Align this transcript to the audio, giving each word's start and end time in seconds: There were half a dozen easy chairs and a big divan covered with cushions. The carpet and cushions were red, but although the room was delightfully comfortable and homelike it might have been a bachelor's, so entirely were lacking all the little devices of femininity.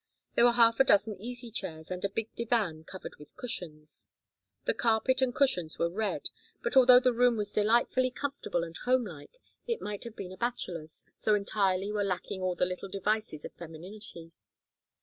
There 0.33 0.45
were 0.45 0.53
half 0.53 0.79
a 0.79 0.83
dozen 0.83 1.15
easy 1.21 1.51
chairs 1.51 1.91
and 1.91 2.03
a 2.03 2.09
big 2.09 2.33
divan 2.33 2.85
covered 2.85 3.17
with 3.17 3.35
cushions. 3.37 4.07
The 4.65 4.73
carpet 4.73 5.21
and 5.21 5.31
cushions 5.31 5.77
were 5.77 5.91
red, 5.91 6.31
but 6.63 6.75
although 6.75 6.99
the 6.99 7.13
room 7.13 7.37
was 7.37 7.51
delightfully 7.51 8.09
comfortable 8.09 8.63
and 8.63 8.75
homelike 8.77 9.37
it 9.67 9.79
might 9.79 10.03
have 10.05 10.15
been 10.15 10.31
a 10.31 10.37
bachelor's, 10.37 11.05
so 11.15 11.35
entirely 11.35 11.91
were 11.91 12.03
lacking 12.03 12.41
all 12.41 12.55
the 12.55 12.65
little 12.65 12.89
devices 12.89 13.45
of 13.45 13.53
femininity. 13.53 14.31